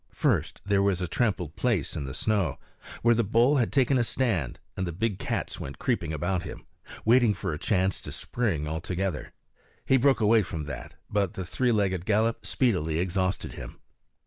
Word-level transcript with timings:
First, 0.15 0.61
there 0.65 0.81
was 0.81 0.99
a 0.99 1.07
trampled 1.07 1.55
place 1.55 1.95
in 1.95 2.05
the 2.05 2.15
snow 2.15 2.57
where 3.03 3.13
the 3.13 3.23
bull 3.23 3.57
had 3.57 3.71
taken 3.71 3.99
a 3.99 4.03
stand 4.03 4.57
and 4.75 4.87
the 4.87 4.91
big 4.91 5.19
cats 5.19 5.59
went 5.59 5.77
creeping 5.77 6.11
about 6.11 6.41
him, 6.41 6.65
waiting 7.05 7.35
for 7.35 7.53
a 7.53 7.59
chance 7.59 8.01
to 8.01 8.11
spring 8.11 8.67
all 8.67 8.81
together. 8.81 9.31
He 9.85 9.97
broke 9.97 10.19
away 10.19 10.41
from 10.41 10.63
that, 10.65 10.95
but 11.07 11.35
the 11.35 11.45
three 11.45 11.71
legged 11.71 12.05
gallop 12.07 12.47
speedily 12.47 12.97
exhausted 12.97 13.53
him. 13.53 13.79